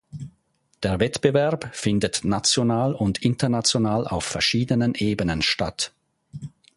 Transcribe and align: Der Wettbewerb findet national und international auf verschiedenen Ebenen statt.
Der 0.81 0.99
Wettbewerb 0.99 1.69
findet 1.75 2.23
national 2.23 2.95
und 2.95 3.19
international 3.21 4.07
auf 4.07 4.25
verschiedenen 4.25 4.95
Ebenen 4.95 5.43
statt. 5.43 5.93